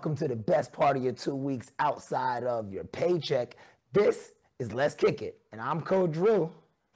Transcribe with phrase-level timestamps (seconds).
[0.00, 3.54] Welcome to the best part of your two weeks outside of your paycheck.
[3.92, 6.50] This is Let's Kick It, and I'm Coach Drew.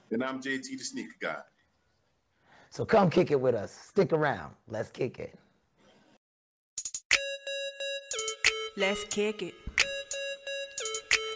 [0.09, 1.37] And I'm JT the Sneaker Guy.
[2.71, 3.71] So come kick it with us.
[3.71, 4.55] Stick around.
[4.67, 5.37] Let's kick it.
[8.75, 9.53] Let's kick it.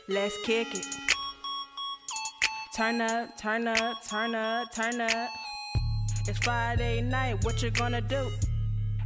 [0.07, 0.87] Let's kick it.
[2.75, 5.29] Turn up, turn up, turn up, turn up.
[6.27, 8.27] It's Friday night, what you gonna do?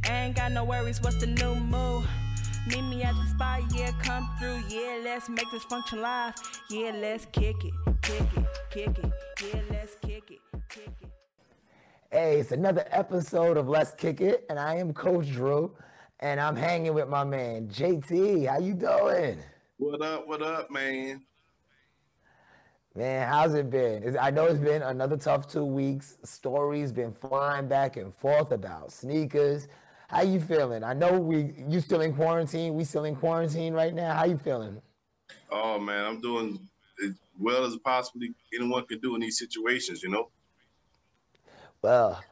[0.08, 2.08] Ain't got no worries, what's the new move?
[2.66, 6.32] Meet me at the spot, yeah, come through, yeah, let's make this function live.
[6.70, 10.40] Yeah, let's kick it, kick it, kick it, yeah, let's kick it,
[10.70, 11.10] kick it.
[12.10, 15.76] Hey, it's another episode of Let's Kick It, and I am Coach Drew,
[16.20, 18.48] and I'm hanging with my man JT.
[18.48, 19.40] How you doing?
[19.76, 20.26] What up?
[20.26, 21.20] What up, man?
[22.94, 24.16] Man, how's it been?
[24.18, 26.16] I know it's been another tough two weeks.
[26.24, 29.68] Stories been flying back and forth about sneakers.
[30.08, 30.84] How you feeling?
[30.84, 32.74] I know we you still in quarantine.
[32.74, 34.14] We still in quarantine right now.
[34.14, 34.80] How you feeling?
[35.50, 36.68] Oh man, I'm doing
[37.04, 40.02] as well as possibly anyone can do in these situations.
[40.02, 40.28] You know.
[41.82, 42.22] Well,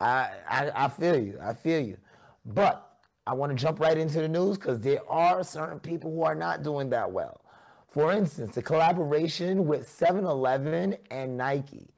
[0.00, 1.38] I I, I feel you.
[1.42, 1.96] I feel you,
[2.44, 2.90] but
[3.26, 6.34] I want to jump right into the news because there are certain people who are
[6.34, 7.40] not doing that well.
[7.88, 11.88] For instance, the collaboration with 7-Eleven and Nike.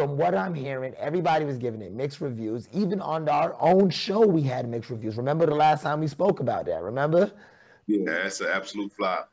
[0.00, 2.70] From what I'm hearing, everybody was giving it mixed reviews.
[2.72, 5.18] Even on our own show, we had mixed reviews.
[5.18, 6.82] Remember the last time we spoke about that?
[6.82, 7.30] Remember?
[7.86, 9.30] Yeah, that's an absolute flop.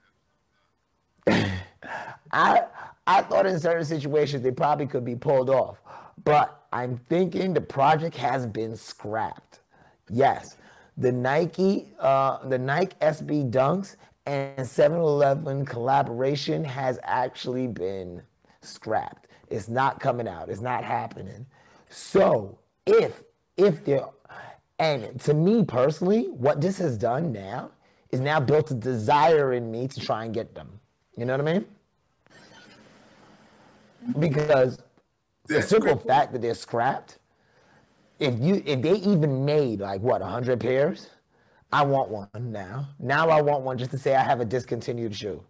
[1.25, 2.63] I
[3.07, 5.77] I thought in certain situations they probably could be pulled off,
[6.25, 9.61] but I'm thinking the project has been scrapped.
[10.09, 10.57] Yes,
[10.97, 18.21] the Nike uh, the Nike SB Dunks and 7-Eleven collaboration has actually been
[18.59, 19.26] scrapped.
[19.49, 20.49] It's not coming out.
[20.49, 21.45] It's not happening.
[21.89, 23.23] So if
[23.55, 24.05] if there
[24.79, 27.71] and to me personally, what this has done now
[28.11, 30.79] is now built a desire in me to try and get them.
[31.17, 31.65] You know what I mean?
[34.19, 34.79] Because
[35.47, 37.17] the simple fact that they're scrapped,
[38.19, 41.09] if you if they even made like what hundred pairs,
[41.71, 42.87] I want one now.
[42.99, 45.43] Now I want one just to say I have a discontinued shoe,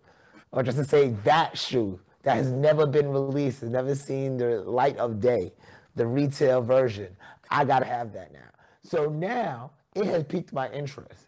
[0.52, 4.60] or just to say that shoe that has never been released, has never seen the
[4.60, 5.54] light of day,
[5.96, 7.16] the retail version.
[7.50, 8.50] I gotta have that now.
[8.84, 11.28] So now it has piqued my interest.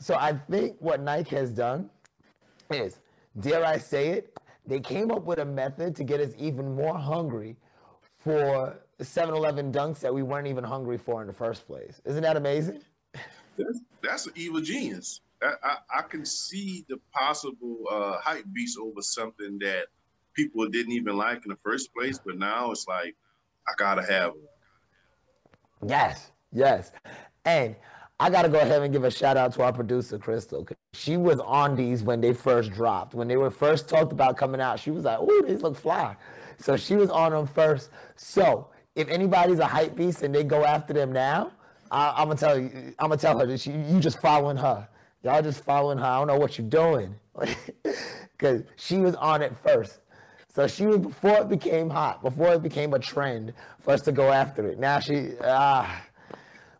[0.00, 1.88] So I think what Nike has done
[2.72, 2.98] is,
[3.38, 6.98] dare I say it, they came up with a method to get us even more
[6.98, 7.54] hungry
[8.18, 12.00] for 7-Eleven dunks that we weren't even hungry for in the first place.
[12.04, 12.80] Isn't that amazing?
[13.56, 15.20] That's, that's an evil genius.
[15.40, 19.86] I, I, I can see the possible uh, hype beast over something that
[20.36, 23.16] people didn't even like in the first place, but now it's like
[23.68, 24.42] I gotta have them.
[25.88, 26.92] Yes, yes,
[27.44, 27.74] and
[28.20, 30.66] I gotta go ahead and give a shout out to our producer Crystal.
[30.92, 33.14] She was on these when they first dropped.
[33.14, 36.16] When they were first talked about coming out, she was like, "Oh, these look fly."
[36.58, 37.90] So she was on them first.
[38.14, 41.52] So if anybody's a hype beast and they go after them now,
[41.90, 44.88] I, am gonna tell you, I'm gonna tell her that she, you just following her.
[45.22, 46.04] Y'all just following her.
[46.04, 47.14] I don't know what you're doing,
[48.32, 50.00] because she was on it first.
[50.56, 54.10] So she was before it became hot, before it became a trend for us to
[54.10, 54.78] go after it.
[54.78, 56.02] Now she ah.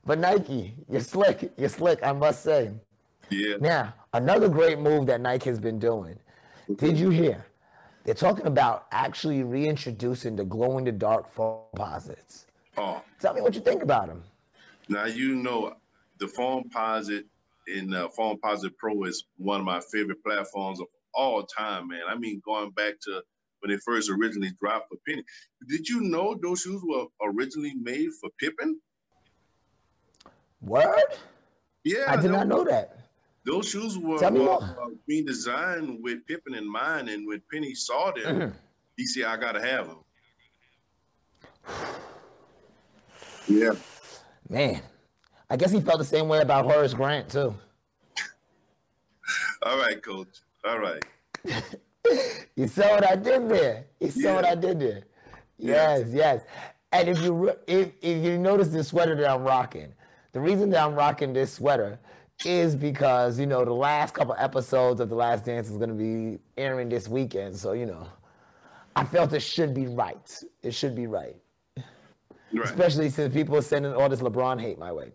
[0.06, 1.52] But Nike, you're slick.
[1.58, 2.70] You're slick, I must say.
[3.28, 3.56] Yeah.
[3.60, 6.18] Now, another great move that Nike has been doing.
[6.76, 7.44] Did you hear?
[8.04, 12.46] They're talking about actually reintroducing the glow in the dark Foamposites.
[12.78, 13.02] Oh.
[13.20, 14.22] Tell me what you think about them.
[14.88, 15.74] Now you know
[16.18, 17.24] the foam Foamposite
[17.66, 22.04] in uh, Foamposite Pro is one of my favorite platforms of all time, man.
[22.08, 23.22] I mean, going back to
[23.60, 25.24] when they first originally dropped for Penny.
[25.68, 28.80] Did you know those shoes were originally made for Pippen?
[30.60, 31.18] What?
[31.84, 32.98] Yeah, I did not know that.
[33.44, 38.36] Those shoes were uh, being designed with Pippen in mind, and when Penny saw them,
[38.40, 38.56] mm-hmm.
[38.96, 39.98] he said, "I gotta have them."
[43.46, 43.70] yeah,
[44.48, 44.82] man.
[45.48, 47.54] I guess he felt the same way about Horace Grant too.
[49.62, 50.40] All right, Coach.
[50.64, 51.04] All right.
[52.56, 53.84] you saw what I did there.
[54.00, 54.34] You saw yeah.
[54.34, 55.02] what I did there.
[55.58, 56.42] Yes, yes.
[56.92, 59.92] And if you if, if you notice the sweater that I'm rocking,
[60.32, 61.98] the reason that I'm rocking this sweater
[62.44, 65.94] is because, you know, the last couple episodes of The Last Dance is going to
[65.94, 67.56] be airing this weekend.
[67.56, 68.06] So, you know,
[68.94, 70.42] I felt it should be right.
[70.62, 71.36] It should be right.
[71.76, 71.84] right.
[72.62, 75.12] Especially since people are sending all this LeBron hate my way.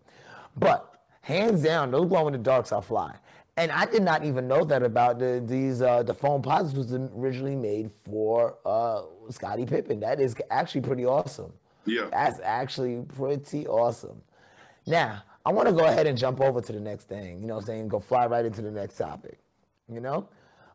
[0.56, 3.14] But hands down, those glow in the darks are fly.
[3.62, 7.54] And I did not even know that about the, these uh, the Foamposites was originally
[7.54, 10.00] made for uh, Scottie Pippen.
[10.00, 11.52] That is actually pretty awesome.
[11.84, 14.20] Yeah, that's actually pretty awesome.
[14.84, 17.40] Now, I want to go ahead and jump over to the next thing.
[17.40, 17.88] You know what I'm saying?
[17.88, 19.38] Go fly right into the next topic.
[19.88, 20.28] You know?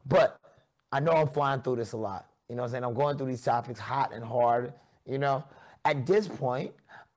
[0.05, 0.39] But
[0.93, 2.27] I know I'm flying through this a lot.
[2.47, 2.83] You know what I'm saying?
[2.85, 4.71] I'm going through these topics hot and hard.
[5.05, 5.43] You know?
[5.83, 6.71] At this point,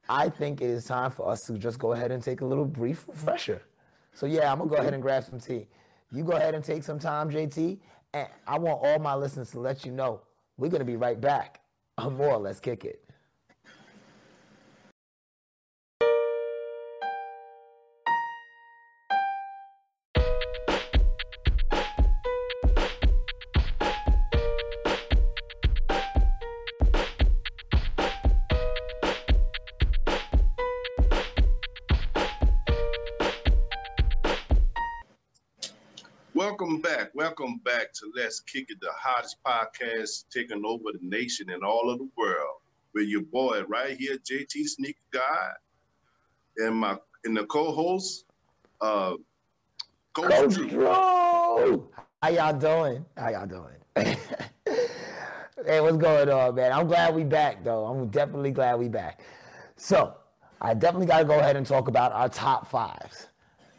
[0.09, 2.65] I think it is time for us to just go ahead and take a little
[2.65, 3.63] brief refresher.
[4.13, 5.69] So yeah, I'm gonna go ahead and grab some tea.
[6.13, 7.79] You go ahead and take some time, JT,
[8.13, 10.23] and I want all my listeners to let you know
[10.57, 11.61] we're gonna be right back.
[12.01, 13.10] More or less kick it.
[37.91, 41.99] Back to Let's Kick It, the hottest podcast taking over the nation and all of
[41.99, 42.59] the world.
[42.95, 45.51] With your boy right here, JT Sneaker Guy,
[46.59, 48.25] and my and the co-host,
[48.81, 49.15] uh,
[50.13, 50.69] Coach, Coach Drew.
[50.69, 51.89] Drew.
[52.23, 53.05] How y'all doing?
[53.17, 53.77] How y'all doing?
[55.67, 56.73] hey, what's going on, man?
[56.73, 57.87] I'm glad we back, though.
[57.87, 59.21] I'm definitely glad we back.
[59.77, 60.15] So,
[60.61, 63.29] I definitely got to go ahead and talk about our top fives.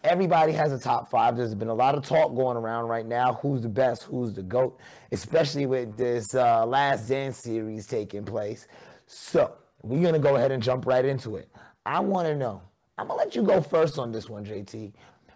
[0.04, 1.38] Everybody has a top five.
[1.38, 3.34] There's been a lot of talk going around right now.
[3.42, 4.04] Who's the best?
[4.04, 4.80] Who's the GOAT?
[5.12, 8.68] Especially with this uh, Last Dance series taking place.
[9.06, 9.54] So,
[9.84, 11.50] we're going to go ahead and jump right into it.
[11.86, 12.62] I want to know.
[12.98, 14.92] I'm going to let you go first on this one, JT.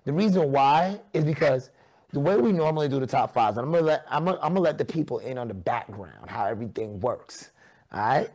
[0.06, 1.70] The reason why is because
[2.12, 4.54] the way we normally do the top fives, and I'm gonna let I'm gonna, I'm
[4.54, 7.52] gonna let the people in on the background how everything works.
[7.92, 8.30] All right.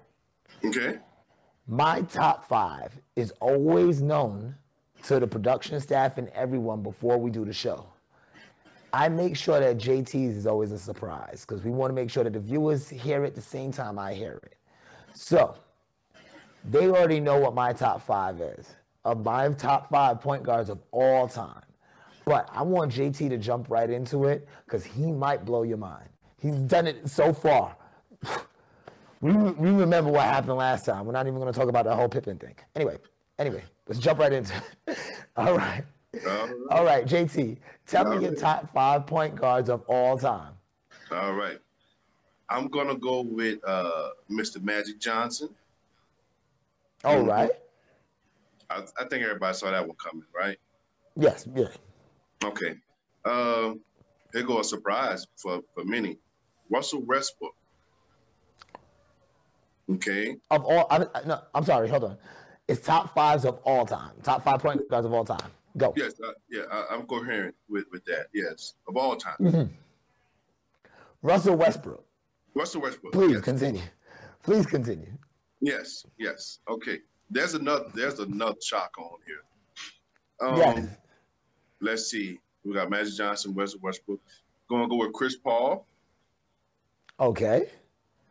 [0.65, 0.99] Okay.
[1.67, 4.57] My top five is always known
[5.05, 7.87] to the production staff and everyone before we do the show.
[8.93, 12.25] I make sure that JT's is always a surprise because we want to make sure
[12.25, 14.57] that the viewers hear it the same time I hear it.
[15.15, 15.55] So
[16.65, 18.75] they already know what my top five is
[19.05, 21.63] of my top five point guards of all time.
[22.25, 26.09] But I want JT to jump right into it because he might blow your mind.
[26.41, 27.77] He's done it so far.
[29.21, 31.07] we, we remember what happened last time.
[31.07, 32.55] We're not even going to talk about the whole Pippen thing.
[32.77, 32.99] Anyway,
[33.41, 34.55] anyway, let's jump right into
[34.87, 34.99] it.
[35.37, 35.83] all right.
[36.27, 36.55] All right.
[36.71, 37.57] All right, JT,
[37.87, 38.39] tell me All your right.
[38.41, 40.53] top five point guards of all time.
[41.11, 41.59] All right.
[42.49, 44.63] I'm gonna go with uh, Mr.
[44.63, 45.49] Magic Johnson.
[47.05, 47.51] All Mhm.
[48.69, 50.59] I, I think everybody saw that one coming, right?
[51.17, 51.67] Yes, yeah.
[52.45, 52.77] Okay.
[53.25, 53.81] Um,
[54.33, 56.19] here go a surprise for, for many.
[56.71, 57.55] Russell Westbrook.
[59.93, 60.37] Okay.
[60.51, 62.19] Of all, I, I- no, I'm sorry, hold on.
[62.71, 64.13] It's top fives of all time.
[64.23, 65.51] Top five point guards of all time.
[65.77, 65.93] Go.
[65.97, 66.13] Yes.
[66.25, 66.63] Uh, yeah.
[66.71, 68.27] I, I'm coherent with, with that.
[68.33, 68.75] Yes.
[68.87, 69.35] Of all time.
[69.41, 69.69] Mhm.
[71.23, 72.05] Russell Westbrook.
[72.55, 73.13] Russell Westbrook.
[73.13, 73.41] Please Yes.
[73.43, 73.83] continue.
[74.45, 75.13] Please continue.
[75.61, 76.07] Yes.
[76.17, 76.61] Yes.
[76.69, 77.01] Okay.
[77.29, 77.87] There's another.
[77.93, 79.43] There's another shock on here.
[80.41, 80.89] Um, Yes.
[81.81, 82.39] Let's see.
[82.65, 84.21] We got Magic Johnson, Russell Westbrook.
[84.69, 85.87] Going to go with Chris Paul.
[87.19, 87.69] Okay.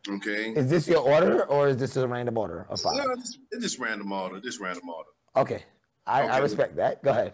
[0.07, 0.51] Okay.
[0.53, 2.95] Is this your order or is this a random order of five?
[2.95, 4.39] No, it's, it's just random order.
[4.39, 5.09] Just random order.
[5.35, 5.63] Okay.
[6.07, 7.03] I, I respect that.
[7.03, 7.33] Go ahead.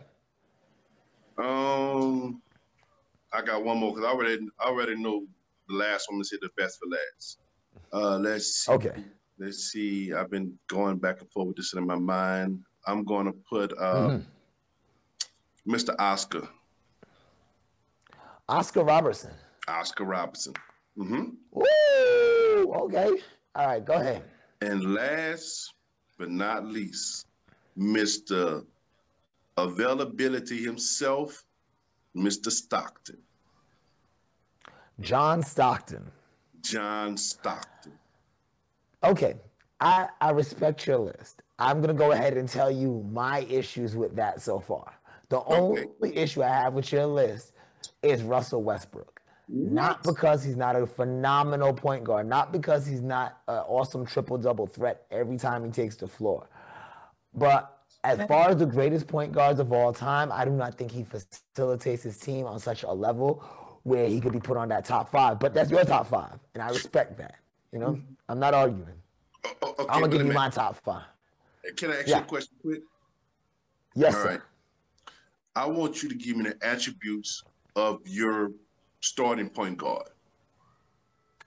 [1.37, 2.41] Um,
[3.33, 5.25] I got one more because I already I already know
[5.67, 6.19] the last one.
[6.19, 7.39] Let's hit the best for last.
[7.93, 8.71] Uh, let's see.
[8.71, 9.03] Okay.
[9.37, 10.13] Let's see.
[10.13, 12.61] I've been going back and forth with this in my mind.
[12.87, 14.23] I'm going to put uh, Mhm.
[15.67, 15.95] Mr.
[15.99, 16.47] Oscar,
[18.47, 19.31] Oscar Robertson.
[19.67, 20.53] Oscar Robertson.
[20.97, 21.23] Mm-hmm.
[21.51, 21.65] Woo!
[22.73, 23.21] Okay.
[23.55, 24.23] All right, go ahead.
[24.61, 25.73] And last
[26.17, 27.27] but not least,
[27.77, 28.65] Mr.
[29.57, 31.45] Availability himself,
[32.15, 32.51] Mr.
[32.51, 33.17] Stockton,
[35.01, 36.09] John Stockton.
[36.61, 37.93] John Stockton.
[39.03, 39.35] Okay.
[39.81, 41.41] I, I respect your list.
[41.59, 44.93] I'm going to go ahead and tell you my issues with that so far.
[45.29, 45.85] The Okay.
[45.99, 47.51] only issue I have with your list
[48.01, 49.14] is Russell Westbrook.
[49.47, 54.37] Not because he's not a phenomenal point guard, not because he's not an awesome triple
[54.37, 56.49] double threat every time he takes the floor.
[57.33, 57.71] But
[58.03, 61.03] as far as the greatest point guards of all time, I do not think he
[61.03, 63.43] facilitates his team on such a level
[63.83, 65.39] where he could be put on that top five.
[65.39, 67.35] But that's your top five, and I respect that.
[67.71, 67.99] You know,
[68.29, 68.93] I'm not arguing.
[69.45, 71.03] Oh, oh, okay, I'm gonna give you my top five.
[71.75, 72.17] Can I ask Yeah.
[72.17, 72.81] you a question quick?
[73.95, 74.29] Yes, All sir.
[74.29, 74.41] right.
[75.55, 77.43] I want you to give me the attributes
[77.75, 78.51] of your
[79.09, 80.07] starting point guard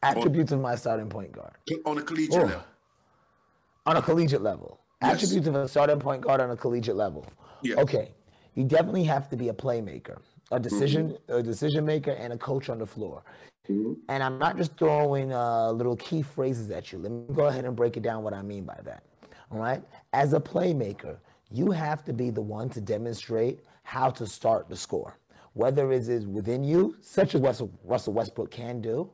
[0.03, 2.47] Attributes of my starting point guard on a collegiate Oh.
[2.47, 2.63] level.
[3.87, 4.79] on a collegiate level.
[5.03, 5.15] Yes.
[5.15, 7.25] Attributes of a starting point guard on a collegiate level.
[7.63, 7.79] Yes.
[7.79, 8.13] Okay,
[8.55, 10.19] you definitely have to be a playmaker,
[10.53, 11.33] a decision, Mm-hmm.
[11.33, 13.23] a decision maker, and a coach on the floor.
[13.69, 13.97] Mhm.
[14.09, 16.99] And I'm not just throwing uh, little key phrases at you.
[16.99, 19.03] Let me go ahead and break it down what I mean by that.
[19.51, 19.83] All right.
[20.13, 21.17] As a playmaker,
[21.51, 25.17] you have to be the one to demonstrate how to start the score,
[25.55, 29.11] whether it is within you, such as Russell Westbrook can do,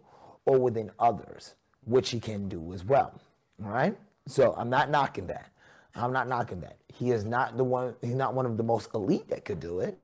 [0.47, 3.19] or within others, which he can do as well.
[3.65, 3.97] All right.
[4.27, 5.51] So I'm not knocking that.
[5.95, 6.77] I'm not knocking that.
[6.93, 7.95] He is not the one.
[8.01, 9.99] He's not one of the most elite that could do it,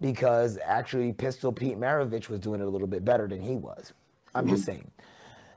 [0.00, 3.92] because actually Pistol Pete Maravich was doing it a little bit better than he was.
[4.34, 4.54] I'm mm-hmm.
[4.54, 4.90] just saying.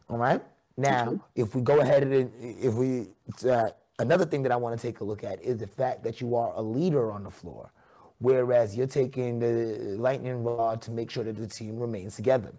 [0.10, 0.42] All right.
[0.78, 3.08] Now, if we go ahead and if we
[3.50, 6.22] uh, another thing that I want to take a look at is the fact that
[6.22, 7.72] you are a leader on the floor,
[8.20, 12.52] whereas you're taking the lightning rod to make sure that the team remains together.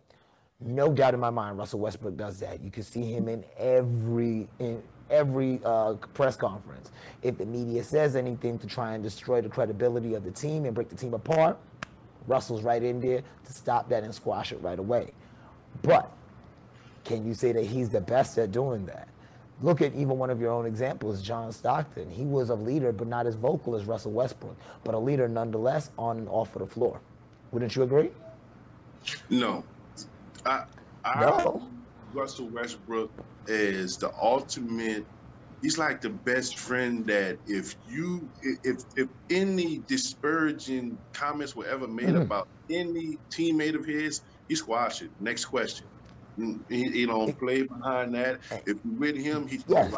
[0.61, 2.63] No doubt in my mind, Russell Westbrook does that.
[2.63, 6.91] You can see him in every in every uh, press conference.
[7.23, 10.75] If the media says anything to try and destroy the credibility of the team and
[10.75, 11.59] break the team apart,
[12.27, 15.13] Russell's right in there to stop that and squash it right away.
[15.83, 16.13] But
[17.05, 19.09] can you say that he's the best at doing that?
[19.63, 22.11] Look at even one of your own examples, John Stockton.
[22.11, 25.91] He was a leader, but not as vocal as Russell Westbrook, but a leader nonetheless
[25.99, 27.01] on and off of the floor.
[27.53, 28.11] Wouldn't you agree?
[29.29, 29.65] No.
[30.47, 30.65] I,
[31.05, 31.69] I no.
[32.15, 33.11] Russell Westbrook
[33.47, 35.05] is the ultimate
[35.63, 41.87] he's like the best friend that if you if if any disparaging comments were ever
[41.87, 42.23] made mm-hmm.
[42.23, 45.11] about any teammate of his, he squash it.
[45.21, 45.87] Next question.
[46.69, 48.41] He, he don't play behind that.
[48.51, 49.95] Eh, if you're with him, he's yes.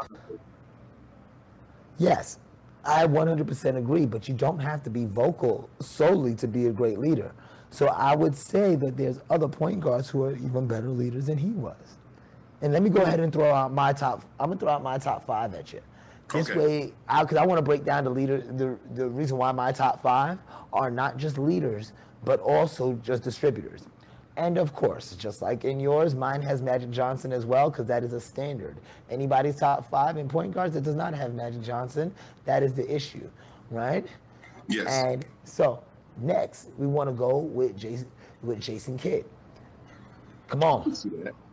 [1.99, 2.38] Yes,
[2.84, 4.06] I 100% agree.
[4.06, 7.32] But you don't have to be vocal solely to be a great leader.
[7.70, 11.38] So I would say that there's other point guards who are even better leaders than
[11.38, 11.96] he was.
[12.61, 14.22] And let me go ahead and throw out my top.
[14.38, 15.80] I'm gonna throw out my top five at you.
[16.32, 16.58] This okay.
[16.58, 18.40] way, because I, I want to break down the leader.
[18.40, 20.38] The the reason why my top five
[20.72, 21.92] are not just leaders,
[22.25, 23.88] but also just distributors.
[24.37, 28.03] And of course, just like in yours, mine has Magic Johnson as well, because that
[28.03, 28.79] is a standard.
[29.11, 32.15] Anybody's top five in point guards that does not have Magic Johnson,
[32.47, 33.29] that is the issue,
[33.71, 34.07] right?
[34.69, 34.87] Yes.
[34.89, 35.83] And so
[36.19, 38.09] next, we want to go with Jason
[38.43, 39.25] with Jason Kidd.
[40.49, 40.95] Come on.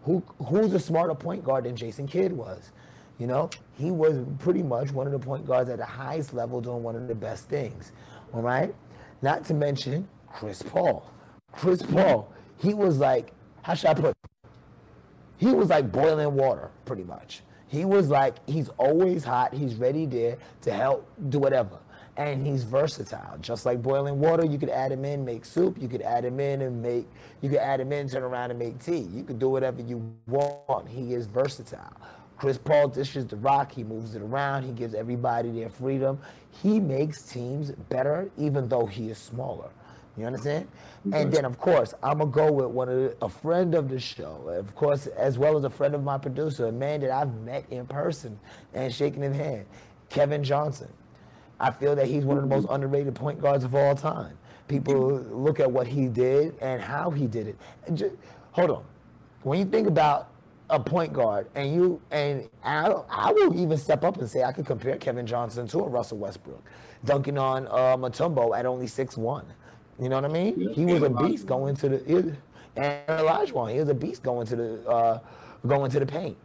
[0.04, 2.72] Who who's a smarter point guard than Jason Kidd was?
[3.18, 6.62] You know, he was pretty much one of the point guards at the highest level
[6.62, 7.92] doing one of the best things.
[8.34, 8.74] All right?
[9.22, 11.12] Not to mention Chris Paul.
[11.52, 14.06] Chris Paul he was like, how should I put?
[14.06, 14.50] It?
[15.38, 17.42] He was like boiling water, pretty much.
[17.68, 19.54] He was like, he's always hot.
[19.54, 21.78] He's ready there to help do whatever.
[22.18, 23.38] And he's versatile.
[23.40, 25.82] Just like boiling water, you could add him in, make soup.
[25.82, 27.08] You could add him in and make,
[27.42, 29.08] you could add him in, turn around and make tea.
[29.14, 30.90] You could do whatever you want.
[30.90, 31.96] He is versatile.
[32.38, 33.72] Chris Paul dishes the rock.
[33.72, 34.64] He moves it around.
[34.64, 36.20] He gives everybody their freedom.
[36.62, 39.70] He makes teams better, even though he is smaller.
[40.18, 40.68] You understand?
[41.14, 44.00] And then, of course, I'm gonna go with one of the, a friend of the
[44.00, 47.34] show, of course, as well as a friend of my producer, a man that I've
[47.42, 48.38] met in person
[48.74, 49.66] and shaking his hand,
[50.10, 50.92] Kevin Johnson.
[51.60, 54.38] I feel that he's one of the most underrated point guards of all time.
[54.68, 57.58] People look at what he did and how he did it.
[57.88, 58.16] And just,
[58.52, 58.84] hold on,
[59.44, 60.30] when you think about
[60.70, 64.52] a point guard, and you and I, I will even step up and say I
[64.52, 66.64] could compare Kevin Johnson to a Russell Westbrook,
[67.06, 69.46] dunking on uh, Mutombo at only six one.
[70.00, 70.54] You know what I mean?
[70.58, 70.74] Yeah.
[70.74, 72.36] He was a beast going to the
[72.76, 73.74] and Olajuwon.
[73.74, 75.20] He was a beast going to the uh,
[75.68, 76.38] going to the paint.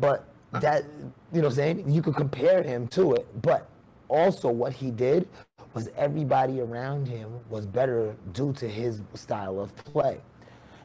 [0.00, 0.84] But that
[1.32, 1.90] you know what I'm saying?
[1.90, 3.68] You could compare him to it, but
[4.08, 5.28] also what he did
[5.72, 10.20] was everybody around him was better due to his style of play.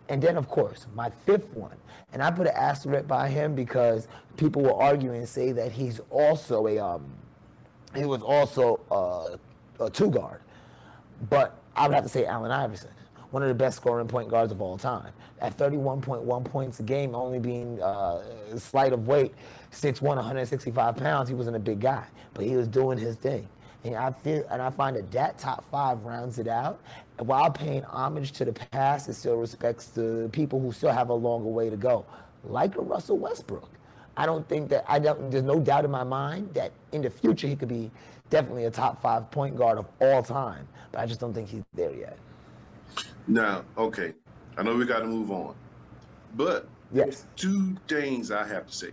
[0.08, 1.78] And then, of course, my fifth one,
[2.14, 6.02] and I put an asterisk by him because people will argue and say that he's
[6.10, 7.06] also a um,
[7.96, 10.42] he was also a, a two guard,
[11.30, 12.90] but I would have to say Allen Iverson,
[13.32, 15.14] one of the best scoring point guards of all time.
[15.40, 18.22] At 31.1 points a game, only being uh,
[18.58, 19.34] slight of weight,
[19.72, 23.48] 6'1", 165 pounds, he wasn't a big guy, but he was doing his thing.
[23.86, 26.82] And I feel, and I find that that top five rounds it out.
[27.18, 31.14] While paying homage to the past, it still respects the people who still have a
[31.14, 32.06] longer way to go,
[32.44, 33.70] like a Russell Westbrook.
[34.20, 35.32] I don't think that I don't.
[35.32, 37.90] There's no doubt in my mind that in the future he could be
[38.30, 40.68] definitely a top five point guard of all time.
[40.92, 42.18] But I just don't think he's there yet.
[43.28, 44.14] Now, okay,
[44.58, 45.56] I know we got to move on,
[46.36, 48.92] but yes, two things I have to say.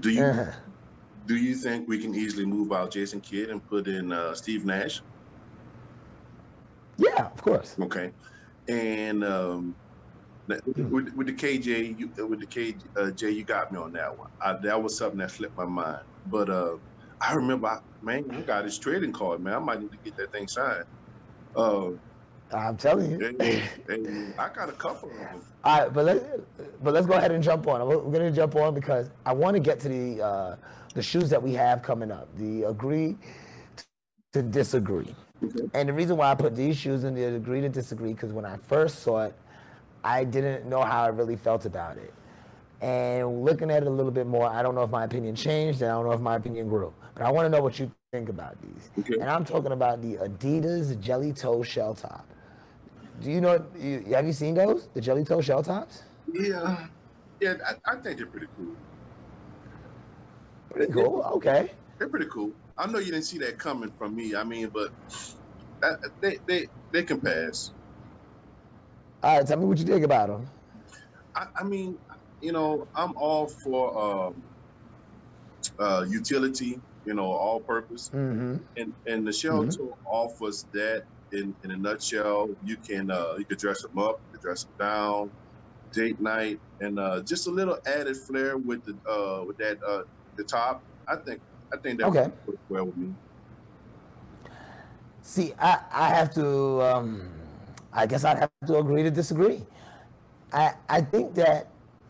[0.00, 0.52] Do you uh-huh.
[1.26, 4.64] do you think we can easily move out Jason Kidd and put in uh, Steve
[4.64, 5.02] Nash?
[6.96, 7.76] Yeah, of course.
[7.78, 8.12] Okay,
[8.66, 9.76] and um.
[10.48, 14.30] With, with, the KJ, you, with the KJ, uh, you got me on that one.
[14.40, 16.48] I, that was something that slipped my mind, but.
[16.48, 16.76] Uh,
[17.20, 19.54] I remember, I, man, I got his trading card, man.
[19.54, 20.84] I might need to get that thing signed.
[21.56, 21.90] Uh,
[22.52, 23.26] I'm telling you.
[23.26, 25.40] And, and I got a couple of them.
[25.64, 26.24] All right, but let's
[26.82, 27.86] but let's go ahead and jump on.
[27.86, 30.56] We're going to jump on because I want to get to the uh,
[30.94, 32.28] the shoes that we have coming up.
[32.36, 33.16] The agree
[34.34, 35.14] to disagree.
[35.42, 35.64] Okay.
[35.72, 38.44] And the reason why I put these shoes in the agree to disagree, because when
[38.44, 39.34] I first saw it,
[40.04, 42.12] I didn't know how I really felt about it.
[42.80, 45.80] And looking at it a little bit more, I don't know if my opinion changed
[45.80, 46.92] and I don't know if my opinion grew.
[47.14, 48.90] But I want to know what you think about these.
[48.98, 49.20] Okay.
[49.20, 52.20] And I'm talking about the Adidas Jelly Toe Shell Toe.
[53.22, 53.64] Do you know,
[54.10, 54.88] have you seen those?
[54.92, 56.02] The Jelly Toe Shell Toes?
[56.32, 56.86] Yeah.
[57.40, 58.76] Yeah, I, I think they're pretty cool.
[60.70, 61.22] Pretty cool.
[61.36, 61.70] Okay.
[61.98, 62.52] They're pretty cool.
[62.76, 64.34] I know you didn't see that coming from me.
[64.34, 64.92] I mean, but
[65.80, 67.72] that, they they they can pass.
[69.24, 70.46] All right, tell me what you think about them.
[71.34, 71.96] I, I mean,
[72.42, 74.42] you know, I'm all for um,
[75.78, 76.78] uh, utility.
[77.06, 78.56] You know, all purpose, mm-hmm.
[78.76, 79.92] and and the shell mm-hmm.
[80.04, 82.50] offers that in, in a nutshell.
[82.66, 85.30] You can uh, you can dress them up, you can dress them down,
[85.90, 90.02] date night, and uh, just a little added flair with the uh, with that uh,
[90.36, 90.82] the top.
[91.08, 91.40] I think
[91.72, 92.30] I think that okay.
[92.68, 93.14] well with me.
[95.22, 97.30] See, I, I have to, um,
[97.94, 99.62] I guess I'd have to agree to disagree.
[100.52, 101.68] I, I think that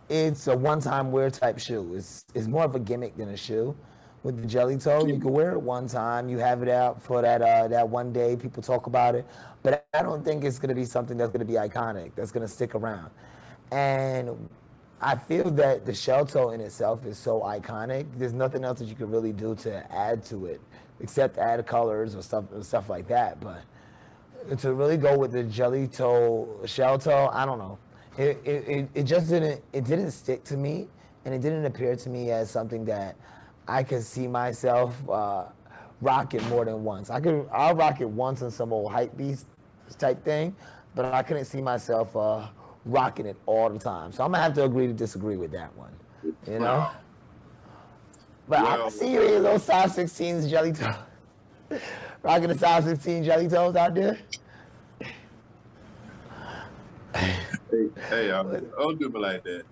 [0.08, 1.94] it's a one-time wear type shoe.
[1.94, 3.76] It's, it's more of a gimmick than a shoe.
[4.22, 6.30] With the jelly toe, you can wear it one time.
[6.30, 8.36] You have it out for that uh, that one day.
[8.36, 9.26] People talk about it,
[9.62, 12.12] but I don't think it's going to be something that's going to be iconic.
[12.14, 13.10] That's going to stick around.
[13.70, 14.48] And
[15.02, 18.06] I feel that the shell toe in itself is so iconic.
[18.16, 20.62] There's nothing else that you can really do to add to it,
[21.00, 23.40] except add colors or stuff stuff like that.
[23.40, 23.60] But
[24.58, 27.78] to really go with the jelly toe, shell toe, I don't know.
[28.16, 30.88] It, it, it just didn't it didn't stick to me,
[31.24, 33.16] and it didn't appear to me as something that
[33.66, 35.46] I could see myself uh,
[36.00, 37.10] rocking more than once.
[37.10, 39.46] I could I'll rock it once in some old hype beast
[39.98, 40.54] type thing,
[40.94, 42.14] but I couldn't see myself.
[42.16, 42.46] Uh,
[42.84, 44.12] rocking it all the time.
[44.12, 45.92] So I'm gonna have to agree to disagree with that one.
[46.46, 46.90] You know.
[48.48, 50.94] But well, I see you in those size 16s jelly toes.
[52.22, 54.18] Rocking the size 15 jelly toes out there.
[57.14, 57.36] Hey,
[58.08, 59.64] hey I'm, don't do me like that.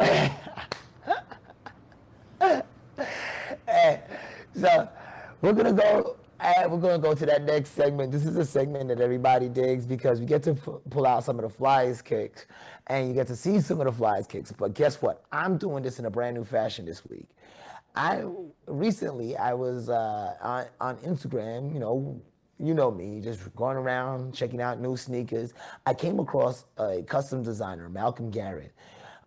[3.66, 4.02] hey,
[4.54, 4.88] so
[5.40, 8.12] we're gonna go and we're going to go to that next segment.
[8.12, 11.38] This is a segment that everybody digs because we get to p- pull out some
[11.38, 12.46] of the flyers kicks
[12.86, 14.52] and you get to see some of the flyers kicks.
[14.52, 15.24] But guess what?
[15.32, 17.26] I'm doing this in a brand new fashion this week.
[17.98, 18.22] I
[18.68, 22.22] recently I was uh, on, on Instagram, you know,
[22.60, 25.52] you know me, just going around checking out new sneakers.
[25.84, 28.72] I came across a custom designer, Malcolm Garrett.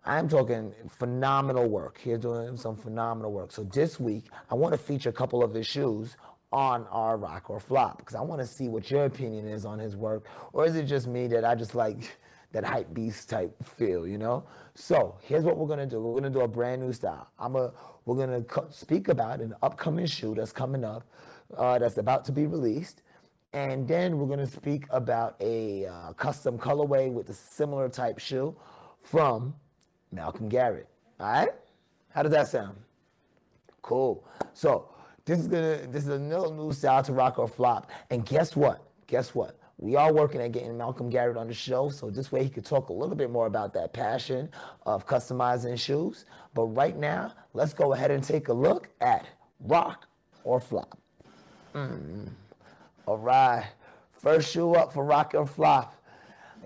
[0.06, 1.98] I'm talking phenomenal work.
[2.02, 3.52] He's doing some phenomenal work.
[3.52, 6.16] So this week, I want to feature a couple of his shoes
[6.50, 9.78] on our rock or flop because I want to see what your opinion is on
[9.78, 12.16] his work, or is it just me that I just like
[12.52, 14.44] that hype beast type feel, you know?
[14.74, 16.00] So here's what we're gonna do.
[16.00, 17.30] We're gonna do a brand new style.
[17.38, 17.72] I'm a
[18.04, 21.04] we're gonna speak about an upcoming shoe that's coming up,
[21.56, 23.02] uh, that's about to be released,
[23.52, 28.54] and then we're gonna speak about a uh, custom colorway with a similar type shoe
[29.02, 29.54] from
[30.10, 30.88] Malcolm Garrett.
[31.20, 31.50] All right?
[32.10, 32.76] How does that sound?
[33.82, 34.24] Cool.
[34.54, 34.88] So
[35.24, 37.90] this is gonna this is another new style to rock or flop.
[38.10, 38.82] And guess what?
[39.06, 39.58] Guess what?
[39.82, 42.64] We are working at getting Malcolm Garrett on the show, so this way he could
[42.64, 44.48] talk a little bit more about that passion
[44.86, 46.24] of customizing shoes.
[46.54, 49.26] But right now, let's go ahead and take a look at
[49.58, 50.06] rock
[50.44, 50.96] or flop.
[51.74, 52.30] Mm.
[53.06, 53.66] All right,
[54.12, 56.00] first shoe up for rock or flop.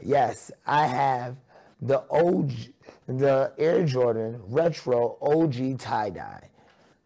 [0.02, 1.36] Yes, I have
[1.80, 2.52] the OG,
[3.06, 6.50] the Air Jordan Retro OG tie dye.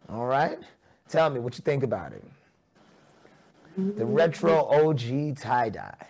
[0.09, 0.59] All right.
[1.07, 2.23] Tell me what you think about it.
[3.77, 6.07] The retro OG tie dye.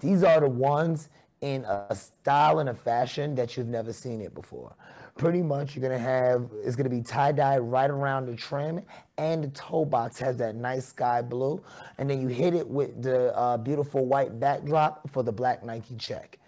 [0.00, 1.08] These are the ones
[1.40, 4.74] in a style and a fashion that you've never seen it before.
[5.16, 8.80] Pretty much, you're gonna have it's gonna be tie dye right around the trim,
[9.16, 11.60] and the toe box has that nice sky blue,
[11.98, 15.96] and then you hit it with the uh, beautiful white backdrop for the black Nike
[15.96, 16.38] check.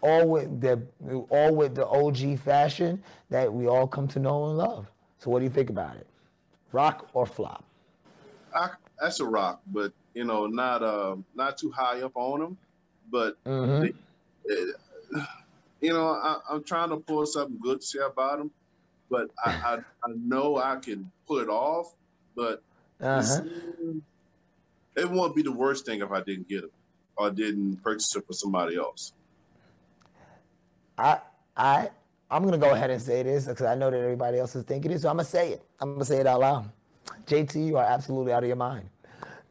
[0.00, 0.82] All with the
[1.28, 4.90] all with the OG fashion that we all come to know and love.
[5.18, 6.06] So, what do you think about it?
[6.72, 7.64] Rock or flop?
[9.00, 12.58] That's a rock, but you know, not uh, not too high up on them.
[13.10, 13.86] But mm-hmm.
[14.48, 14.54] they,
[15.16, 15.24] uh,
[15.80, 18.50] you know, I, am trying to pull something good to say about them,
[19.10, 21.94] but I, I, I know I can pull it off.
[22.34, 22.62] But
[23.00, 23.42] uh-huh.
[24.96, 26.72] it won't be the worst thing if I didn't get it
[27.16, 29.12] or didn't purchase it for somebody else.
[30.98, 31.20] I
[31.56, 31.90] I
[32.30, 34.90] I'm gonna go ahead and say this because I know that everybody else is thinking
[34.90, 35.62] it, so I'm gonna say it.
[35.80, 36.70] I'm gonna say it out loud.
[37.26, 38.88] JT, you are absolutely out of your mind.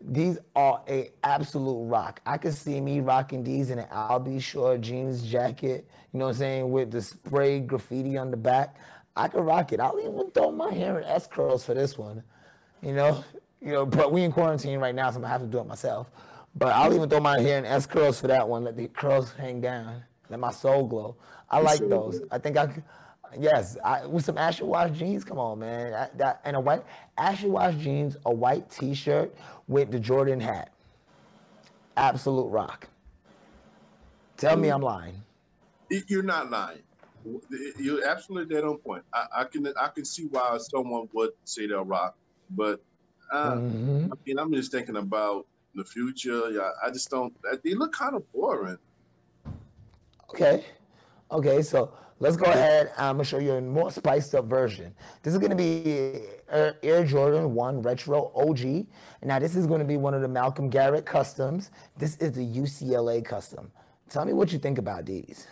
[0.01, 2.21] These are a absolute rock.
[2.25, 4.39] I can see me rocking these in an Al B.
[4.39, 8.75] Sure jeans jacket, you know what I'm saying, with the spray graffiti on the back.
[9.15, 9.79] I could rock it.
[9.79, 12.23] I'll even throw my hair in S curls for this one.
[12.81, 13.23] You know,
[13.61, 15.67] you know, but we in quarantine right now, so I'm gonna have to do it
[15.67, 16.11] myself.
[16.55, 18.63] But I'll even throw my hair in S curls for that one.
[18.63, 20.03] Let the curls hang down.
[20.29, 21.17] Let my soul glow.
[21.49, 22.21] I like those.
[22.31, 22.67] I think I,
[23.39, 25.23] yes, I, with some ashy wash jeans.
[25.23, 25.93] Come on, man.
[25.93, 26.83] I, that, and a white
[27.17, 29.35] ashy wash jeans, a white T-shirt
[29.67, 30.71] with the Jordan hat.
[31.97, 32.87] Absolute rock.
[34.37, 35.21] Tell me I'm lying.
[36.07, 36.83] You're not lying.
[37.79, 39.03] You're absolutely dead on point.
[39.13, 42.15] I, I can I can see why someone would say they're rock,
[42.51, 42.81] but
[43.31, 44.11] uh, mm-hmm.
[44.11, 46.51] I mean I'm just thinking about the future.
[46.51, 47.33] Yeah, I just don't.
[47.63, 48.77] They look kind of boring.
[50.29, 50.65] Okay,
[51.31, 51.61] okay.
[51.61, 52.91] So let's go ahead.
[52.97, 54.93] I'm gonna show you a more spiced up version.
[55.23, 58.87] This is gonna be Air Jordan One Retro OG.
[59.23, 61.71] Now this is gonna be one of the Malcolm Garrett customs.
[61.97, 63.71] This is the UCLA custom.
[64.09, 65.47] Tell me what you think about these.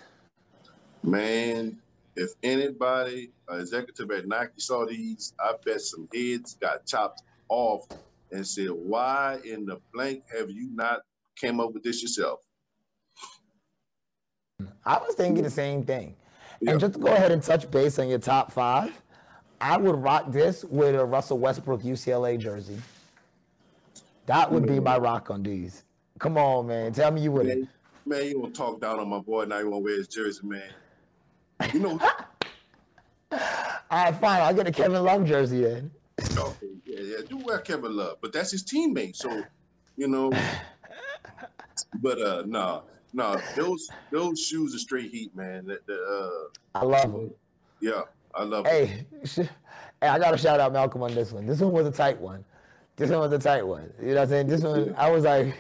[1.02, 1.80] Man,
[2.16, 7.88] if anybody, uh, executive at Nike saw these, I bet some heads got chopped off
[8.32, 11.02] and said, "Why in the blank have you not
[11.36, 12.42] came up with this yourself?"
[14.86, 16.16] I was thinking the same thing.
[16.66, 19.02] And just to go ahead and touch base on your top five,
[19.60, 22.78] I would rock this with a Russell Westbrook UCLA jersey.
[24.26, 25.84] That would be my rock on these.
[26.20, 26.94] Come on, man.
[26.94, 27.68] Tell me you wouldn't.
[28.06, 30.08] Man, you want to talk down on my boy now you want to wear his
[30.08, 30.64] jersey, man.
[31.74, 32.00] You know.
[33.32, 33.40] All
[33.92, 34.42] right, fine.
[34.42, 35.92] I'll get a Kevin Love jersey then.
[36.38, 37.18] Okay, yeah, yeah.
[37.28, 39.16] Do wear Kevin Love, but that's his teammate.
[39.16, 39.44] So,
[39.98, 40.32] you know.
[42.02, 42.84] but uh, no,
[43.14, 45.66] no, those those shoes are straight heat, man.
[45.66, 47.32] The, the, uh, I love them.
[47.80, 48.02] Yeah,
[48.34, 48.66] I love.
[48.66, 49.48] Hey, hey,
[50.02, 51.46] I got to shout out Malcolm on this one.
[51.46, 52.44] This one was a tight one.
[52.96, 53.92] This one was a tight one.
[54.02, 54.48] You know what I'm saying?
[54.48, 55.56] This one, I was like,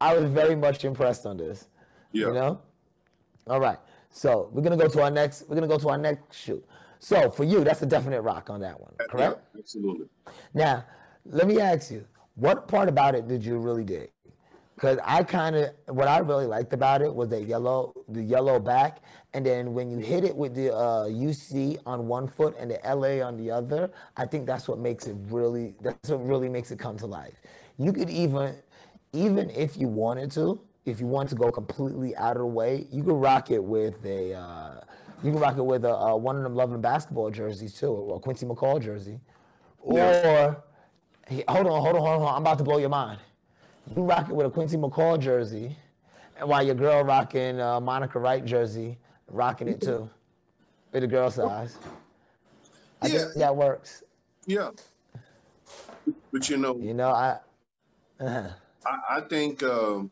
[0.00, 1.68] I was very much impressed on this.
[2.12, 2.26] Yeah.
[2.26, 2.60] You know.
[3.46, 3.78] All right.
[4.10, 5.48] So we're gonna go to our next.
[5.48, 6.64] We're gonna go to our next shoot.
[6.98, 9.40] So for you, that's a definite rock on that one, correct?
[9.54, 10.06] Yeah, absolutely.
[10.54, 10.84] Now,
[11.24, 12.04] let me ask you,
[12.36, 14.10] what part about it did you really dig?
[14.74, 18.58] Because I kind of, what I really liked about it was the yellow, the yellow
[18.58, 18.98] back,
[19.34, 22.80] and then when you hit it with the uh, UC on one foot and the
[22.84, 25.74] LA on the other, I think that's what makes it really.
[25.80, 27.34] That's what really makes it come to life.
[27.78, 28.56] You could even,
[29.12, 32.86] even if you wanted to, if you want to go completely out of the way,
[32.90, 34.80] you could rock it with a uh,
[35.22, 37.86] you can rock it with a, a one of them Love and Basketball jerseys too,
[37.86, 39.20] or a Quincy McCall jersey,
[39.78, 40.62] or
[41.48, 43.18] hold on, hold on, hold on, I'm about to blow your mind.
[43.88, 45.76] You rock it with a Quincy McCall jersey,
[46.36, 50.08] and while your girl rocking a Monica Wright jersey, rocking it too,
[50.92, 51.78] with the girl size.
[53.00, 53.18] I yeah.
[53.18, 54.02] think that works.
[54.46, 54.70] Yeah,
[56.32, 57.38] but you know, you know, I,
[58.20, 58.48] uh-huh.
[58.86, 59.62] I, I think.
[59.62, 60.10] Um,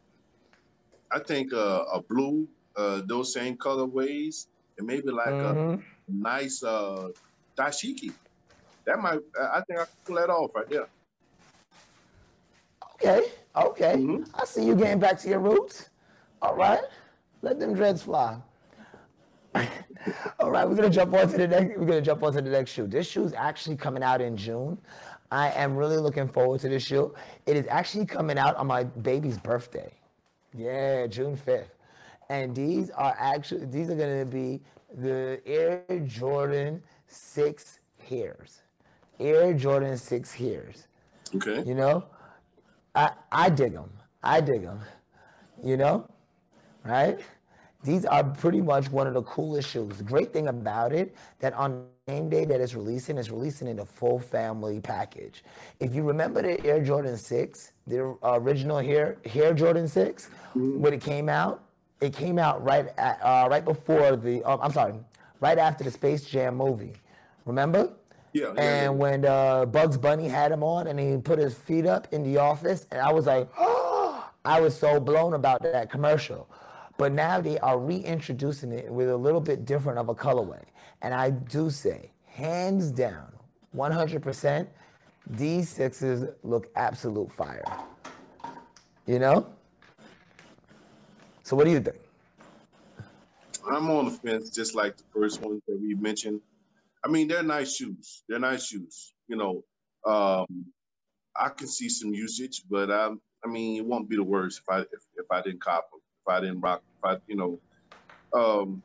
[1.12, 4.46] I think uh, a blue, uh, those same colorways,
[4.78, 5.74] and maybe like mm-hmm.
[5.74, 7.08] a nice uh,
[7.58, 8.12] dashiki.
[8.84, 10.86] That might, I think I can pull that off right there.
[12.94, 13.94] Okay, okay.
[13.96, 14.24] Mm-hmm.
[14.34, 15.90] I see you getting back to your roots.
[16.42, 16.80] All right,
[17.42, 18.38] let them dreads fly.
[20.38, 21.78] All right, we're gonna jump on to the next.
[21.78, 22.86] We're gonna jump on to the next shoe.
[22.86, 24.78] This shoe is actually coming out in June.
[25.30, 27.14] I am really looking forward to this shoe.
[27.46, 29.92] It is actually coming out on my baby's birthday.
[30.56, 31.70] Yeah, June 5th.
[32.28, 34.60] And these are actually, these are to be
[34.98, 38.62] the Air Jordan 6 Hares.
[39.18, 40.88] Air Jordan 6 Hares.
[41.34, 41.62] Okay.
[41.64, 42.04] You know,
[43.00, 43.90] I, I dig them.
[44.22, 44.80] I dig them.
[45.64, 46.06] You know,
[46.84, 47.18] right?
[47.82, 49.96] These are pretty much one of the coolest shoes.
[49.96, 53.78] The great thing about it that on name day that it's releasing, it's releasing in
[53.78, 55.44] a full family package.
[55.80, 60.80] If you remember the Air Jordan 6, the original Air, Air Jordan 6, mm-hmm.
[60.80, 61.62] when it came out,
[62.02, 64.94] it came out right at, uh, right before the, um, I'm sorry,
[65.40, 66.94] right after the Space Jam movie.
[67.46, 67.92] Remember?
[68.32, 68.48] Yeah.
[68.48, 68.88] And yeah, yeah.
[68.88, 72.38] when uh, Bugs Bunny had him on and he put his feet up in the
[72.38, 76.48] office, and I was like, oh, I was so blown about that commercial.
[76.96, 80.62] But now they are reintroducing it with a little bit different of a colorway.
[81.02, 83.32] And I do say, hands down,
[83.74, 84.66] 100%,
[85.26, 87.64] these sixes look absolute fire.
[89.06, 89.46] You know?
[91.42, 91.98] So what do you think?
[93.68, 96.40] I'm on the fence, just like the first ones that we mentioned.
[97.04, 98.24] I mean, they're nice shoes.
[98.28, 99.14] They're nice shoes.
[99.28, 99.64] You know,
[100.06, 100.66] um,
[101.36, 103.10] I can see some usage, but I,
[103.44, 106.00] I mean, it won't be the worst if I if, if I didn't cop them,
[106.26, 107.58] if I didn't rock if I, you know,
[108.34, 108.82] um,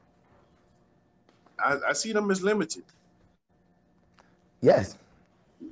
[1.60, 2.84] I, I see them as limited.
[4.62, 4.97] Yes.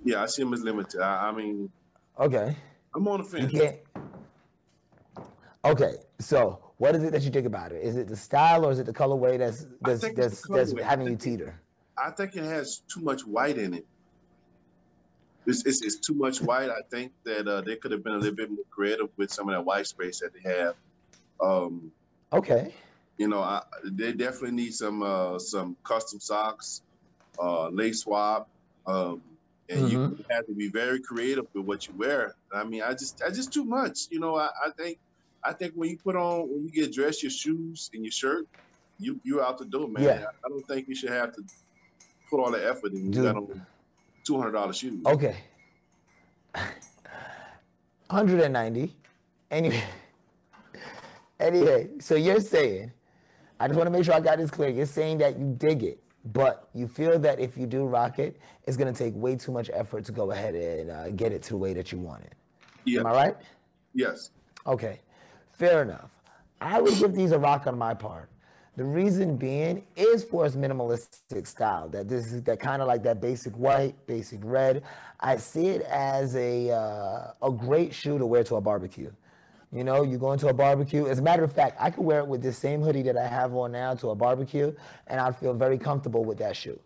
[0.03, 1.01] Yeah, I see them as limited.
[1.01, 1.69] I, I mean,
[2.19, 2.55] okay.
[2.95, 3.53] I'm on the fence.
[5.65, 7.81] Okay, so what is it that you think about it?
[7.81, 11.15] Is it the style or is it the colorway that's that's that's, that's having you
[11.15, 11.61] teeter?
[11.97, 13.85] I think it has too much white in it.
[15.45, 16.69] it's, it's, it's too much white.
[16.69, 19.49] I think that uh, they could have been a little bit more creative with some
[19.49, 20.75] of that white space that they have.
[21.41, 21.91] Um,
[22.31, 22.73] okay.
[23.17, 26.81] You know, I, they definitely need some uh, some custom socks,
[27.39, 28.49] uh, lace swap,
[28.87, 29.21] um,
[29.69, 29.89] and mm-hmm.
[29.91, 32.35] you have to be very creative with what you wear.
[32.51, 34.07] I mean, I just I just too much.
[34.09, 34.97] You know, I, I think
[35.43, 38.47] I think when you put on when you get dressed, your shoes and your shirt,
[38.97, 40.03] you you out the door, man.
[40.03, 40.25] Yeah.
[40.43, 41.43] I don't think you should have to
[42.33, 43.13] put all the effort in.
[43.13, 43.65] You got on
[44.23, 45.05] two hundred dollar shoes.
[45.05, 45.37] Okay.
[48.09, 48.95] 190.
[49.51, 49.83] Anyway.
[51.39, 52.91] Anyway, so you're saying,
[53.59, 54.69] I just want to make sure I got this clear.
[54.69, 58.39] You're saying that you dig it, but you feel that if you do rock it,
[58.65, 61.43] it's going to take way too much effort to go ahead and uh, get it
[61.43, 62.33] to the way that you want it.
[62.85, 63.01] Yeah.
[63.01, 63.35] Am I right?
[63.93, 64.31] Yes.
[64.65, 64.99] Okay.
[65.53, 66.11] Fair enough.
[66.61, 68.29] I would give these a rock on my part.
[68.75, 71.89] The reason being is for its minimalistic style.
[71.89, 74.83] That this is that kind of like that basic white, basic red.
[75.19, 79.11] I see it as a uh, a great shoe to wear to a barbecue.
[79.71, 81.07] You know, you go into a barbecue.
[81.07, 83.27] As a matter of fact, I could wear it with this same hoodie that I
[83.27, 84.73] have on now to a barbecue,
[85.07, 86.79] and I'd feel very comfortable with that shoe.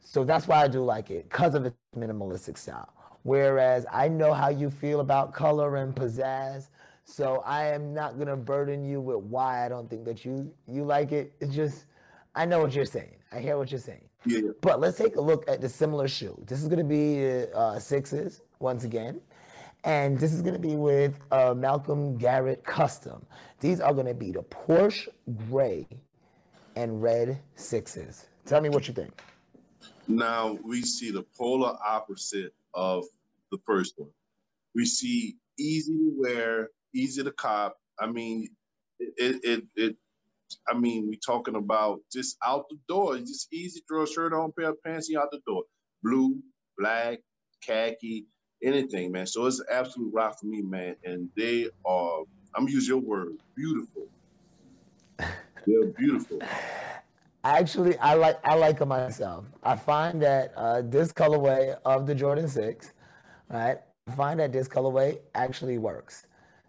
[0.00, 2.92] So that's why I do like it, because of its minimalistic style.
[3.24, 6.68] Whereas I know how you feel about color and pizzazz.
[7.08, 10.84] So I am not gonna burden you with why I don't think that you you
[10.84, 11.32] like it.
[11.40, 11.86] It's just
[12.34, 13.16] I know what you're saying.
[13.32, 14.04] I hear what you're saying.
[14.26, 14.50] Yeah.
[14.60, 16.38] But let's take a look at the similar shoe.
[16.46, 19.22] This is gonna be uh, sixes once again,
[19.84, 23.24] and this is gonna be with uh, Malcolm Garrett Custom.
[23.58, 25.08] These are gonna be the Porsche
[25.48, 25.88] Gray
[26.76, 28.26] and Red sixes.
[28.44, 29.22] Tell me what you think.
[30.08, 33.06] Now we see the polar opposite of
[33.50, 34.10] the first one.
[34.74, 37.76] We see easy to wear easy to cop.
[38.00, 38.48] I mean,
[38.98, 39.96] it, it, it,
[40.68, 43.18] I mean, we talking about just out the door.
[43.18, 45.64] just easy, throw a shirt on, pair of pants, you out the door.
[46.02, 46.36] Blue,
[46.78, 47.18] black,
[47.62, 48.26] khaki,
[48.62, 49.26] anything, man.
[49.26, 50.96] So it's absolute rock for me, man.
[51.04, 52.20] And they are,
[52.54, 54.06] I'm gonna use your word, beautiful.
[55.18, 56.40] They're beautiful.
[57.44, 59.44] Actually, I like I like them myself.
[59.62, 62.92] I find that uh, this colorway of the Jordan Six,
[63.48, 63.78] right?
[64.08, 66.26] I find that this colorway actually works.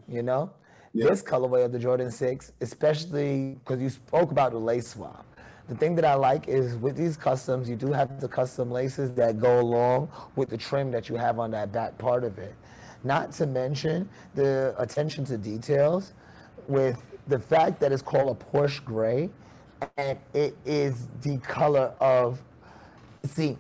[0.10, 0.52] You know,
[0.94, 1.08] yeah.
[1.08, 5.26] this colorway of the Jordan 6, especially because you spoke about the lace swap.
[5.68, 9.12] The thing that I like is with these customs, you do have the custom laces
[9.14, 12.56] that go along with the trim that you have on that back part of it.
[13.04, 16.14] Not to mention the attention to details
[16.68, 19.30] with the fact that it's called a Porsche gray
[19.98, 22.42] and it is the color of,
[23.24, 23.56] see,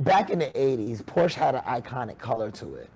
[0.00, 2.90] back in the 80s, Porsche had an iconic color to it.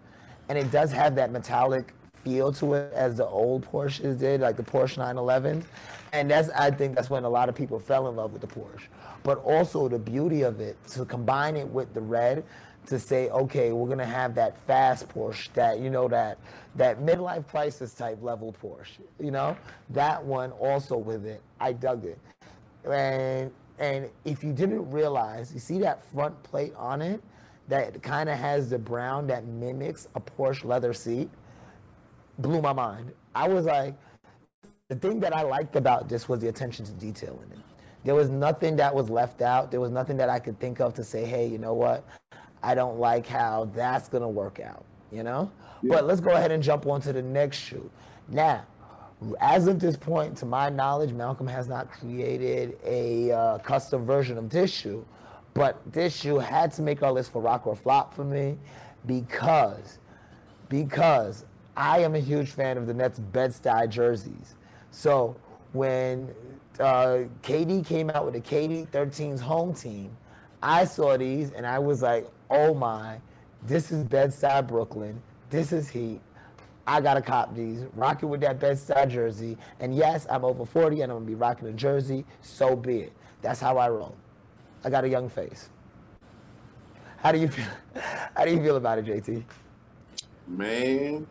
[0.48, 1.94] And it does have that metallic
[2.26, 5.64] feel to it as the old Porsches did, like the Porsche 911.
[6.12, 8.48] And that's I think that's when a lot of people fell in love with the
[8.48, 8.88] Porsche.
[9.22, 12.44] But also the beauty of it to combine it with the red
[12.86, 16.38] to say, okay, we're gonna have that fast Porsche, that you know that
[16.74, 19.56] that midlife crisis type level Porsche, you know,
[19.90, 21.40] that one also with it.
[21.60, 22.18] I dug it,
[22.88, 27.22] and and if you didn't realize, you see that front plate on it
[27.68, 31.28] that kind of has the brown that mimics a Porsche leather seat
[32.38, 33.12] blew my mind.
[33.34, 33.94] I was like,
[34.88, 37.58] the thing that I liked about this was the attention to detail in it.
[38.04, 39.70] There was nothing that was left out.
[39.70, 42.06] There was nothing that I could think of to say, hey, you know what?
[42.62, 45.50] I don't like how that's going to work out, you know?
[45.82, 45.94] Yeah.
[45.94, 47.90] But let's go ahead and jump on to the next shoe.
[48.28, 48.64] Now,
[49.40, 54.38] as of this point, to my knowledge, Malcolm has not created a uh, custom version
[54.38, 55.04] of this shoe,
[55.54, 58.56] but this shoe had to make our list for rock or flop for me
[59.06, 59.98] because,
[60.68, 61.44] because
[61.76, 64.54] I am a huge fan of the Nets Bed-Stuy jerseys.
[64.90, 65.36] So
[65.72, 66.34] when
[66.80, 70.16] uh, KD came out with the KD 13's home team,
[70.62, 73.20] I saw these and I was like, oh my,
[73.64, 75.22] this is Bed-Stuy Brooklyn.
[75.50, 76.20] This is Heat.
[76.86, 79.58] I gotta cop these, rocking with that Bed-Stuy jersey.
[79.80, 82.24] And yes, I'm over 40 and I'm gonna be rocking a jersey.
[82.40, 83.12] So be it.
[83.42, 84.16] That's how I roll.
[84.82, 85.68] I got a young face.
[87.18, 87.66] How do you feel?
[88.36, 89.42] How do you feel about it, JT?
[90.46, 91.26] Man,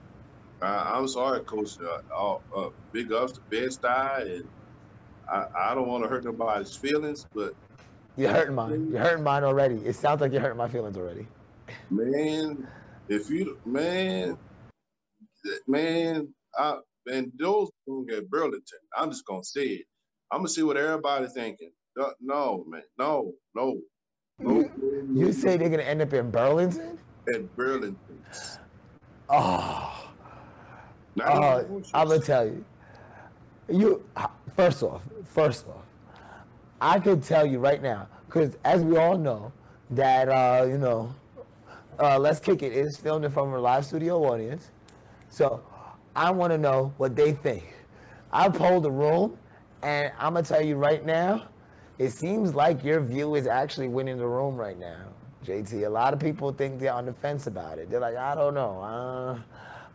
[0.61, 1.77] I, am sorry, Coach.
[1.79, 4.47] Uh, uh, big ups to Bed-Stuy, and
[5.29, 7.55] I, I don't want to hurt nobody's feelings, but
[8.17, 8.89] you're hurting mine.
[8.91, 9.75] You're hurting mine already.
[9.85, 11.27] It sounds like you're hurting my feelings already.
[11.89, 12.67] Man,
[13.09, 14.37] if you man,
[15.67, 17.69] man, I and those
[18.07, 18.79] get Burlington.
[18.97, 19.85] I'm just gonna say it.
[20.31, 21.71] I'm gonna see what everybody's thinking.
[22.21, 23.77] No, man, no, no,
[24.39, 24.69] no.
[25.13, 26.97] You say they're gonna end up in Burlington?
[27.33, 27.97] At Burlington.
[29.29, 30.04] Oh.
[31.21, 32.65] Uh, I'm gonna tell you.
[33.69, 34.06] You
[34.56, 35.84] first off, first off,
[36.82, 39.51] I could tell you right now, because as we all know,
[39.91, 41.13] that uh, you know,
[41.99, 42.73] uh, Let's Kick it.
[42.73, 44.71] It is filmed in front of a live studio audience.
[45.30, 45.63] So
[46.15, 47.73] I want to know what they think.
[48.32, 49.38] I polled the room,
[49.84, 51.47] and I'm going to tell you right now,
[51.97, 55.06] it seems like your view is actually winning the room right now,
[55.45, 55.86] JT.
[55.86, 57.89] A lot of people think they're on the fence about it.
[57.89, 58.82] They're like, I don't know.
[58.82, 59.39] Uh,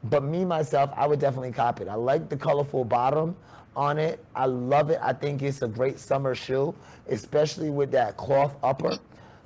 [0.04, 1.88] but me, myself, I would definitely cop it.
[1.88, 3.36] I like the colorful bottom
[3.76, 4.24] on it.
[4.34, 4.98] I love it.
[5.02, 6.74] I think it's a great summer shoe,
[7.08, 8.98] especially with that cloth upper.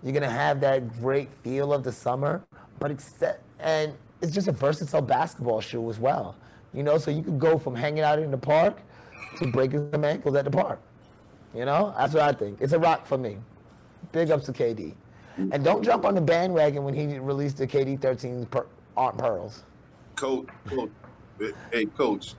[0.03, 2.43] You're gonna have that great feel of the summer,
[2.79, 6.37] but except and it's just a versatile basketball shoe as well.
[6.73, 8.79] You know, so you could go from hanging out in the park
[9.39, 10.81] to breaking some ankles at the park.
[11.55, 12.61] You know, that's what I think.
[12.61, 13.39] It's a rock for me.
[14.13, 14.95] Big ups to KD.
[15.37, 19.65] And don't jump on the bandwagon when he released the KD 13 per- Aunt Pearls.
[20.17, 20.91] Coach, coach,
[21.73, 22.35] hey, coach,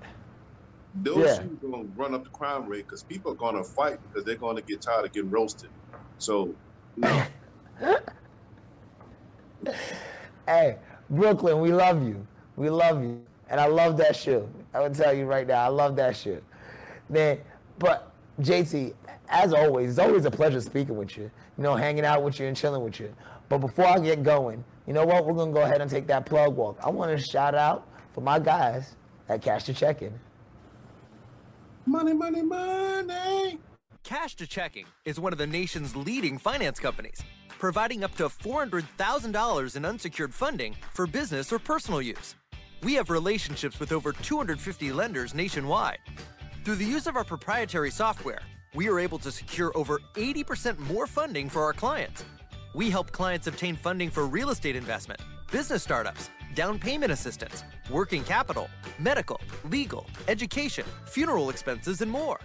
[1.04, 1.42] those yeah.
[1.42, 4.36] shoes to run up the crime rate because people are going to fight because they're
[4.36, 5.70] going to get tired of getting roasted.
[6.18, 6.56] So,
[6.96, 7.26] no.
[10.48, 10.78] hey,
[11.10, 12.26] Brooklyn, we love you.
[12.56, 13.22] We love you.
[13.50, 14.50] And I love that shoe.
[14.74, 16.42] I would tell you right now, I love that shoe.
[17.10, 17.40] Man,
[17.78, 18.12] but
[18.42, 18.94] JT,
[19.30, 21.24] as always, it's always a pleasure speaking with you,
[21.58, 23.14] you know, hanging out with you and chilling with you.
[23.50, 25.26] But before I get going, you know what?
[25.26, 26.78] We're going to go ahead and take that plug walk.
[26.84, 28.96] I want to shout out for my guys
[29.30, 30.18] at Cash to Checking.
[31.86, 33.60] Money, money, money.
[34.04, 37.24] Cash to Checking is one of the nation's leading finance companies
[37.60, 42.36] providing up to $400,000 in unsecured funding for business or personal use.
[42.84, 46.00] We have relationships with over 250 lenders nationwide.
[46.64, 48.42] Through the use of our proprietary software,
[48.76, 52.26] we are able to secure over 80% more funding for our clients.
[52.76, 58.22] We help clients obtain funding for real estate investment, business startups, down payment assistance, working
[58.22, 62.38] capital, medical, legal, education, funeral expenses, and more.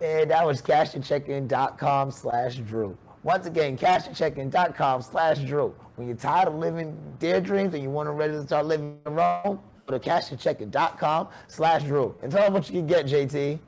[0.00, 2.96] And that was cashtocheckin.com slash Drew.
[3.24, 5.74] Once again, cashtocheckin.com slash Drew.
[5.96, 8.98] When you're tired of living their dreams and you want to ready to start living
[9.04, 12.14] in Rome, go to cashtocheckin.com slash Drew.
[12.22, 13.58] And tell them what you can get, JT.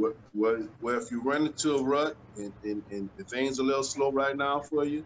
[0.00, 3.62] Well, well, well, if you run into a rut and, and, and the things a
[3.62, 5.04] little slow right now for you,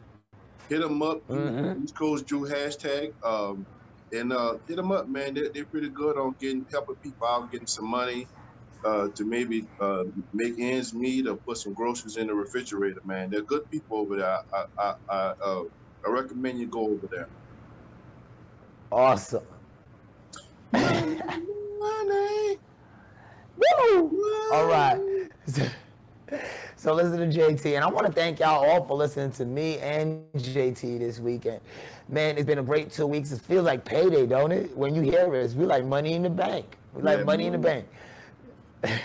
[0.68, 1.26] hit them up.
[1.28, 1.85] Mm-hmm.
[1.85, 3.12] East Coast Drew hashtag.
[3.24, 3.66] Um,
[4.12, 5.35] and uh, hit them up, man.
[5.35, 8.26] They're, they're pretty good on getting helping people out, getting some money
[8.85, 13.31] uh, to maybe uh, make ends meet or put some groceries in the refrigerator, man.
[13.31, 14.38] They're good people over there.
[14.52, 15.64] I, I, I, uh,
[16.07, 17.28] I recommend you go over there.
[18.90, 19.44] Awesome.
[20.72, 22.59] Money.
[23.57, 24.12] Woo!
[24.52, 25.00] All right.
[26.76, 29.78] So listen to JT, and I want to thank y'all all for listening to me
[29.78, 31.60] and JT this weekend.
[32.08, 33.32] Man, it's been a great two weeks.
[33.32, 34.76] It feels like payday, don't it?
[34.76, 36.76] When you hear it, we like money in the bank.
[36.92, 37.54] We like yeah, money man.
[37.54, 37.86] in the bank.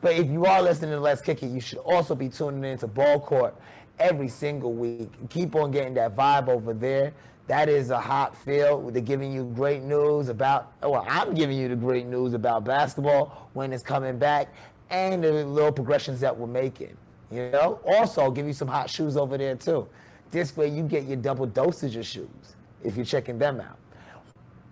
[0.00, 2.86] but if you are listening to Let's Kick It, you should also be tuning into
[2.86, 3.54] Ball Court
[3.98, 5.10] every single week.
[5.28, 7.12] Keep on getting that vibe over there.
[7.46, 8.90] That is a hot feel.
[8.90, 13.50] They're giving you great news about, well, I'm giving you the great news about basketball
[13.52, 14.52] when it's coming back
[14.90, 16.96] and the little progressions that we're making.
[17.30, 19.88] You know, also I'll give you some hot shoes over there too.
[20.30, 23.78] This way you get your double dosage of shoes if you're checking them out.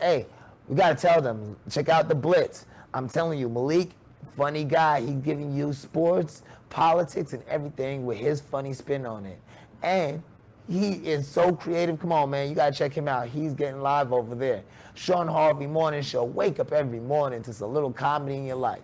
[0.00, 0.26] Hey,
[0.68, 2.66] we gotta tell them, check out the Blitz.
[2.92, 3.90] I'm telling you, Malik
[4.37, 5.00] funny guy.
[5.00, 9.38] He's giving you sports, politics, and everything with his funny spin on it.
[9.82, 10.22] And
[10.68, 12.00] he is so creative.
[12.00, 12.48] Come on, man.
[12.48, 13.29] You got to check him out.
[13.29, 14.62] He's getting live over there.
[14.94, 16.24] Sean Harvey Morning Show.
[16.24, 18.83] Wake up every morning to a little comedy in your life.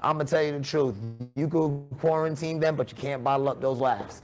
[0.00, 0.94] I'm going to tell you the truth.
[1.34, 4.22] You could quarantine them, but you can't bottle up those laughs.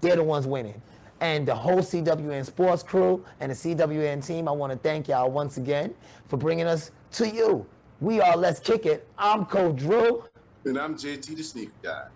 [0.00, 0.80] They're the ones winning.
[1.20, 5.30] And the whole CWN sports crew and the CWN team, I want to thank y'all
[5.30, 5.94] once again
[6.28, 7.66] for bringing us to you.
[8.00, 9.08] We are Let's Kick It.
[9.16, 10.24] I'm Coach Drew.
[10.66, 12.06] And I'm JT the Sneaker Guy.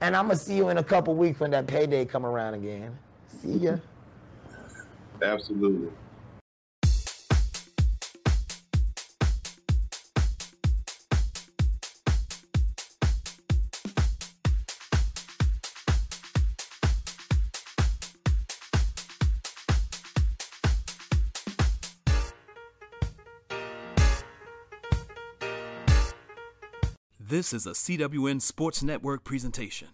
[0.00, 2.54] And I'm going to see you in a couple weeks when that payday come around
[2.54, 2.96] again.
[3.42, 3.76] See ya.
[5.22, 5.88] Absolutely.
[27.18, 29.88] This is a CWN Sports Network presentation.